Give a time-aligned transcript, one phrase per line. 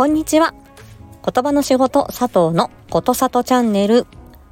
[0.00, 0.54] こんにちは。
[1.22, 4.06] 言葉の仕事佐藤のことさとチャンネル。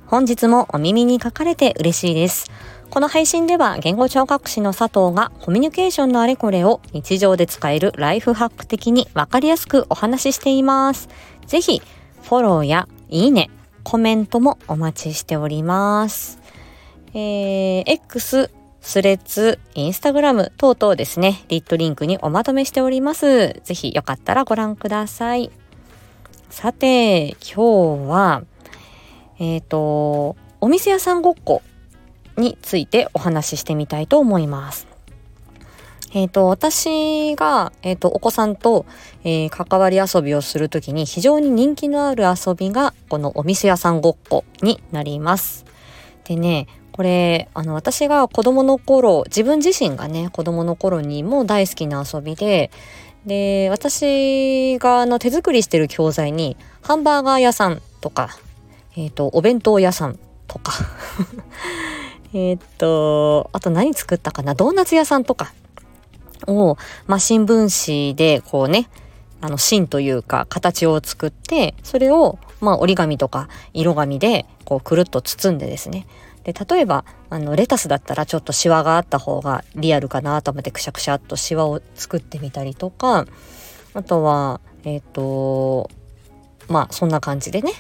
[0.05, 2.51] 本日もお耳に書かれて嬉しいです。
[2.91, 11.09] この配信では言語聴覚士の佐藤がコミュニケーションのあれこれを日常で使えるライフハック的にわかりやすくお話ししています。
[11.47, 11.81] ぜひ
[12.25, 13.49] フォローやいいね、
[13.85, 16.39] コメントもお待ちしております。
[17.15, 18.51] えー、X
[18.89, 23.61] スレッズ、インスタグラム等々ですね、リットリンクにおまとめしております。
[23.63, 25.51] ぜひよかったらご覧ください。
[26.49, 28.45] さて、今日は、
[29.39, 31.61] えっ、ー、と、お店屋さんごっこ
[32.39, 34.89] についてお話ししてみたいと思います。
[36.15, 38.87] えっ、ー、と、私が、えっ、ー、と、お子さんと、
[39.23, 45.67] えー、関わり遊びをするときに非常に人気のある遊びが、このお店屋さんごっこになります。
[46.25, 52.73] でね、これあの私が子供の頃自分自身がね子供の頃にも大好きな遊びで
[53.25, 58.31] で私があの手作りしてる教材にハンバーガー屋さんとか、
[58.97, 60.73] えっ、ー、とお弁当屋さんとか
[62.35, 65.53] えっとあと何作ったかなドーナツ屋さんとか
[66.49, 68.91] を、まあ、新聞紙でこうね
[69.41, 76.09] あの芯というか形を作ってそれをまあ折り紙とか色紙でこうくるっと包んでですね
[76.49, 83.27] で例えばあのレタスだったらちょっとシワがあった方がリアルかなと思ってくしゃくしゃっとシワを作ってみたりとか
[83.93, 85.91] あとはえっ、ー、と
[86.67, 87.73] まあそんな感じでね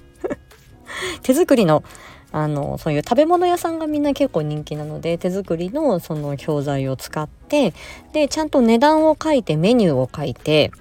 [1.22, 1.82] 手作りの
[2.30, 7.72] あのそういう食べ物屋さんがみんな結構人気なので手作りのその教材を使って
[8.12, 10.72] でちゃんと値段を書いてメニューを書いて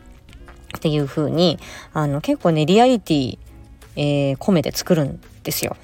[0.75, 1.57] っていう風に
[1.93, 3.37] あに結構ねリアリティ、
[3.95, 5.77] えー、込めて作るんですよ。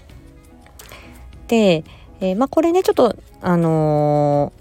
[1.51, 1.83] で、
[2.21, 4.53] えー、まあこれねちょっとあの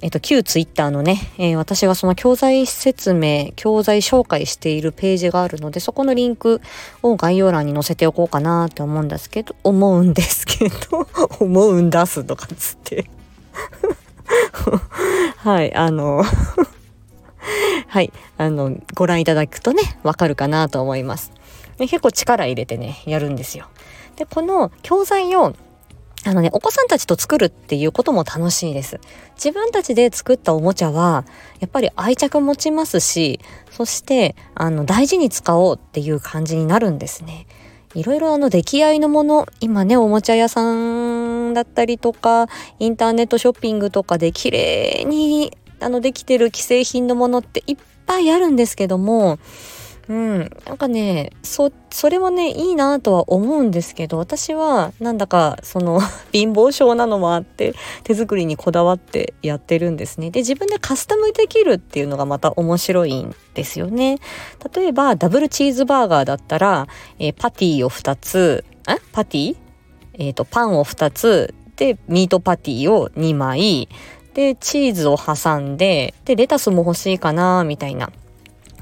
[0.00, 6.60] ー、えっ、と旧ツイッターのね、えー、私がその教材説明教材紹介しているページがあるのでそこのリンク
[7.04, 11.06] を概要欄に載せておこうかなって思うんですけど思うんですけど
[11.38, 13.08] 思うんだすとかつって。
[15.38, 16.24] はいあの
[17.86, 21.30] はいあのご覧いただくとねわかるかなと思います。
[21.78, 23.66] 結構力入れてねやるんですよ。
[24.16, 25.54] でこの教材を
[26.28, 29.00] あのね、お子さんたちと作るっていうことも楽しいです。
[29.36, 31.24] 自分たちで作ったおもちゃは、
[31.60, 37.46] やっぱり愛着持ちますし、そして、あの、大事に使おうっていう感じになるんですね。
[37.94, 42.48] いろいろあの出来合いのもの、今ね、おもちゃ屋さんだったりとか、
[42.78, 49.38] インターネットショッピングとかで綺麗に、あの、できてる既製品のものっていっぱいあるんですけども、
[50.08, 56.00] うん、なんかねそそれもねいいなとは思うんですけど私はなんだかその
[56.32, 57.74] 貧乏症なのもあって
[58.04, 60.30] 手作りにこだわってやってるんですね。
[60.30, 64.18] で自分でカスタムできるっていうのがまた面白いんですよね。
[64.74, 66.86] 例えばダブルチーズバーガーだったら、
[67.18, 69.00] えー、パティを2つえ？
[69.12, 69.56] パティ？
[70.14, 73.88] えっ、ー、とパンを2つでミートパティを2枚
[74.34, 78.12] でチーズを挟んででレタスも欲しいかなみたいな。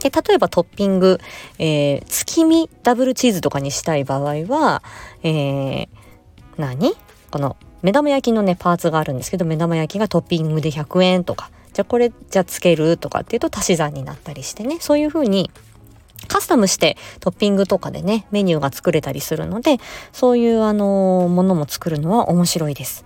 [0.00, 1.19] で、例えばトッピング、
[1.59, 4.82] えー、月見ダブルチーズとかにしたい場合は、
[5.22, 5.88] えー、
[6.56, 6.94] 何？
[7.31, 15.50] この目玉焼きのね、パーツがあるんですけど、目玉焼きがトッピングで100円とか、じゃあこれ、じゃあつけるとかっていうと足し算になったりしてね、そういう風に
[16.28, 19.78] カスタムしてトッピングとかでね、メニューが作れたりするので、
[20.12, 23.05] そういうあの、ものも作るのは面白いです。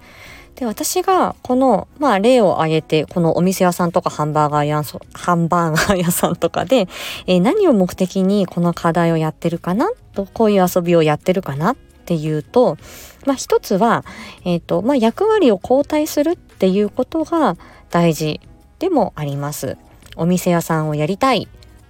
[0.58, 4.82] で、私がこの、まあ例を挙げて、このお店屋さんとかハンバーガー屋
[5.14, 6.88] ハンバーガー屋さんとかで、
[7.28, 12.76] えー、何を目的にこの課題をやってるかなと、こういう遊びをやってるかなっていうと、
[13.24, 14.04] まあ一つは、
[14.44, 17.56] えっ、ー、と、まあ役割を交代するっていうことが
[17.90, 18.40] 大事
[18.80, 19.76] でもあります。
[20.16, 21.46] お店屋さんをやりたい。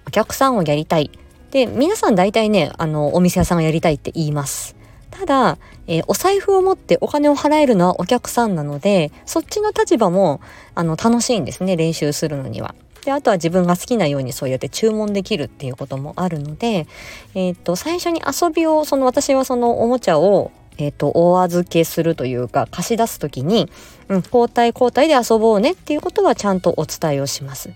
[0.07, 1.09] お客さんをやりたい。
[1.49, 4.78] で、皆さん大体ね、あの、お店屋さんをやりたいって言います。
[5.11, 10.41] ただ、えー、お財布を持ってお金を払えるのはお客さんなので、そっちの立場も、
[10.75, 12.75] あの、楽しいんですね、練習するのには。
[13.03, 16.87] で、あとは自分が好きなようにそうやって注文できるっていうこともあるので、
[17.33, 23.69] えっ、と、最初に遊びを、その私はそのおもちゃを、えっ、と、お預けするというか、貸し出すときに、
[24.09, 27.69] うん、交代交代で遊ぼうねっていうことはちゃんとお伝えをします。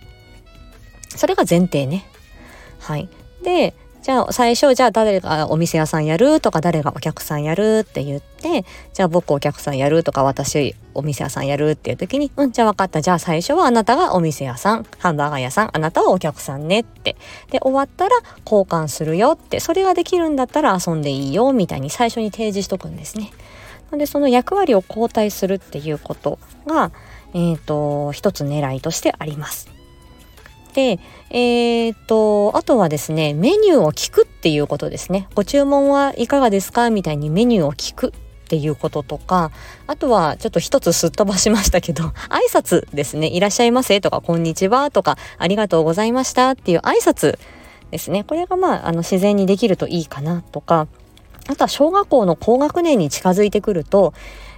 [1.09, 2.05] それが前提ね。
[2.79, 3.09] はい。
[3.43, 17.15] で、じゃあ最初じゃあ誰がお店屋さんやるとか誰がお客さんやるって言ってじゃあ僕お客さんやるとか私お店屋さんやるっていう時にうんじゃあ分かったじゃあ最初はあなたがお店屋さんハンバーガー屋さんあなたはお客さんねって
[17.49, 23.31] で終わったら交換するよってそれができるんだったら遊んでいいよみたいに最初に提示しとくんですね。
[23.91, 26.91] でその役割を交代するっていうことが、
[27.33, 29.72] えーと、と一つ狙いとしてあります。
[30.73, 30.99] で、
[31.29, 35.27] えー、っと、あとはですね、メニューを聞くっていうことですね。
[35.35, 38.11] ご注文はいかがですかみたいにメニューを聞くっ
[38.47, 39.51] ていうこととか、
[39.87, 43.27] あとはちょっと一つすっ飛ばしましたけど、 挨拶ですね。
[43.27, 47.37] いらっしゃいませとか、こんにちはとか、ありがとうございましたっていう挨拶
[47.91, 48.23] ですね。
[48.23, 50.87] これがまあ、あの、自然にできるといいかなとか、
[51.47, 54.13] あとは小学校の高学年に近づいてくると、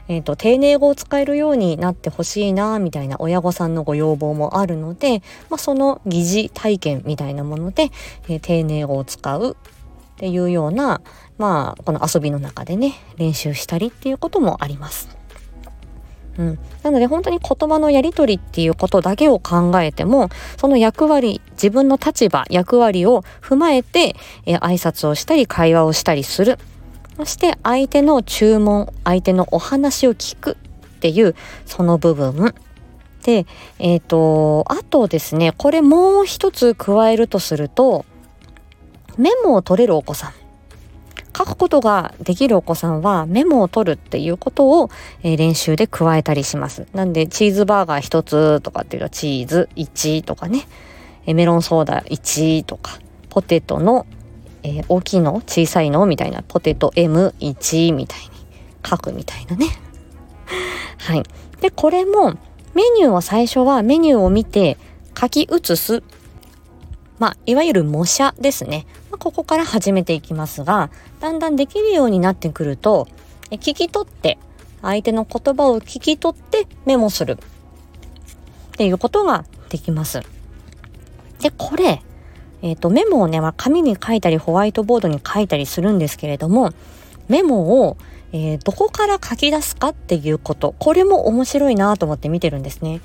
[0.07, 7.91] えっ、ー、と、丁寧語を使えるようになってほしいな、みたいな親御さんのご要望もあるので、まあ、その疑似体験みたいなもので、
[8.27, 9.57] えー、丁寧語を使う
[10.15, 11.01] っていうような、
[11.37, 15.15] まあ、この遊びの中でね、練習したりっていうこともあります。
[16.37, 24.15] うん、なので本当に言葉のやり取りっていうことだけを考えてもその役割自分の立場役割を踏まえて、
[24.45, 26.59] えー、挨拶をしたり会話をしたりする
[27.17, 30.57] そして相手の注文、相手のお話を聞く
[30.97, 31.35] っていう
[31.65, 32.53] その部分。
[33.23, 33.45] で、
[33.79, 38.05] えっ、ー、と、あとですね、これもう一つ加えるとすると、
[39.17, 40.31] メモを取れるお子さん。
[41.35, 44.89] 書くことができるお子さんはメモを取るっていうことを、
[45.21, 46.87] え、練習で加えたりします。
[46.93, 50.65] なんでチーズバーガー1つとかっていうとチーズ1とかね、
[51.25, 54.05] えメロンソーダ1とか、ポテトの
[54.65, 55.35] えー、大きいの？
[55.45, 56.05] 小さいの？
[56.07, 58.29] みたいなポテト M1 みたいに
[58.83, 59.67] 書くみたいなね。
[60.97, 61.23] はい。
[61.61, 62.31] で、これも
[62.73, 64.77] メニューを最初はメニューを見て
[65.19, 66.03] 書き写す。
[67.19, 68.87] まあ、いわゆる模写ですね。
[69.11, 70.89] まあ、ここから始めていきますが、
[71.21, 73.07] だんだんできるようになってくると、
[73.51, 74.37] え聞き取って、
[74.81, 77.37] 相手の言葉を聞き取ってメモする。
[77.37, 80.21] っていうことができます。
[81.39, 82.01] で、これ、
[82.65, 86.71] えっ、ー、と、メモをね、まあ、紙に書いたりホワイトボードに書いたりするんですけれども、
[87.29, 87.95] メモを、
[88.33, 93.01] えー、どこから書き出すかっていうこと、これも面白いなと思って見てるんですね。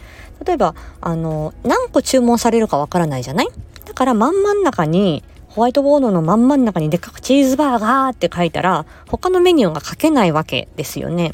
[0.46, 3.48] 例えば、あの、何個注文されるかわからないじゃない？
[3.84, 11.32] だから真ん真ん中に、ホワイトボードの真ん真ん中にでっかくチーズバーガーって書いたら、他のメニューが書けないわけですよね。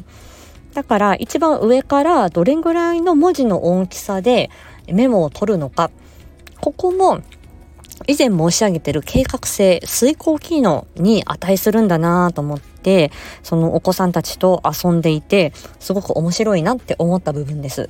[0.75, 4.51] だから一番上からどれぐらいの文字の大きさで
[4.89, 5.93] メモを取るのか、
[6.61, 7.21] ここも
[8.07, 13.11] 以前申し上げてる計画性、遂行機能に値するんだなと思って、
[13.43, 17.89] そのお子さんたちと遊んでいて、すごく面白いなって思った部分です。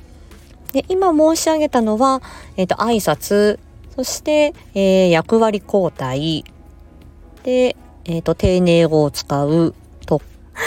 [0.71, 2.21] で、今申し上げたのは、
[2.55, 3.59] えっ、ー、と、挨拶、
[3.95, 6.45] そして、えー、役割交代、
[7.43, 7.75] で、
[8.05, 9.73] えっ、ー、と、丁寧語を使う
[10.05, 10.21] と、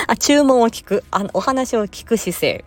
[0.06, 2.64] あ、注文を聞く、あの、お話を聞く姿勢。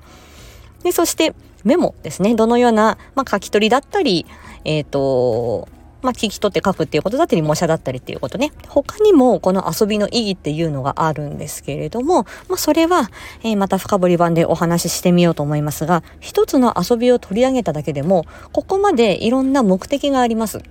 [0.83, 1.33] で、そして、
[1.63, 2.35] メモですね。
[2.35, 4.25] どのような、まあ、書き取りだったり、
[4.65, 5.67] えっ、と、
[6.03, 8.51] まあ、聞き取って書くっていうことだったり、模写だったりっていうことね。
[8.67, 13.09] 他にもこの遊びの意義っていうのがあるんですけれども、まあ、それは、
[13.44, 20.61] えー、また深掘り版でお話ししてみようと思いますが、一つの遊びを取り上げただけでも、ここまでいろんな目的があります。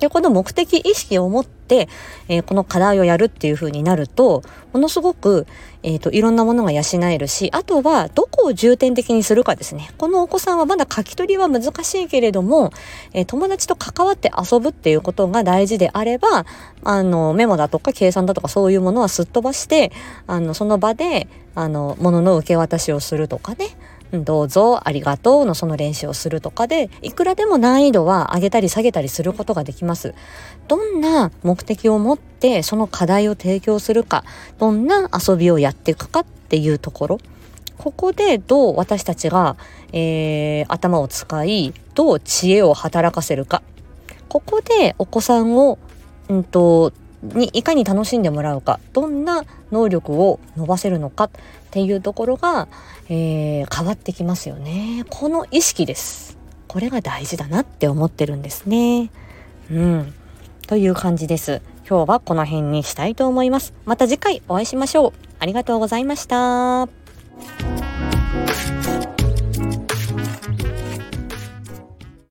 [0.00, 1.88] で、この目的意識を持って、
[2.28, 4.42] えー、この課題をやるっていう風になると、
[4.72, 5.46] ものすごく、
[5.82, 9.90] えっ、ー、と、いろんなものが養えるし、あとは、どこを重点的にするかですね。
[9.98, 12.72] このお子さんはまだ書き取りは難しいけれども、
[13.12, 16.46] えー、友達と関わって遊ぶっていうことが大事であれば、
[16.84, 19.92] あの、メモだとか計算だとかそういうものはすっ飛ばして、
[20.26, 23.76] あの、その場で、あの、ものの受け渡しをするとかね。
[24.12, 30.14] どうぞありがとうのその練習をするとかでいくらでも難易度は上げたり下げたりすることができます。
[30.66, 34.24] どんな目的を持ってその課題を提供するか
[34.58, 37.18] どんな遊びをやっていくかっていうところ。
[37.78, 39.56] ここでどう私たちが、
[39.92, 43.62] えー、頭を使いどう知恵を働かせるか。
[44.28, 45.78] ここでお子さんを、
[46.28, 46.92] うんと、
[47.22, 48.80] にいかに楽しんでもらうか。
[48.92, 51.30] どんな能力を伸ばせるのか。
[51.68, 52.66] っていうところが、
[53.08, 55.04] えー、変わってきますよね。
[55.10, 56.38] この意識です。
[56.66, 59.10] これが大事だなって思ってるんですね。
[59.70, 60.14] うん。
[60.66, 61.62] という感じです。
[61.88, 63.74] 今日はこの辺にしたいと思います。
[63.84, 65.12] また次回お会いしましょう。
[65.38, 66.88] ありがとうございました。